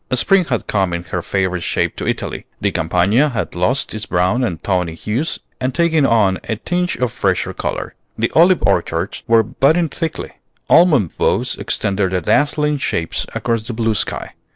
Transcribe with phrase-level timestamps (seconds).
[0.13, 2.47] Spring had come in her fairest shape to Italy.
[2.59, 7.11] The Campagna had lost its brown and tawny hues and taken on a tinge of
[7.11, 7.93] fresher color.
[8.17, 10.31] The olive orchards were budding thickly.
[10.71, 14.31] Almond boughs extended their dazzling shapes across the blue sky.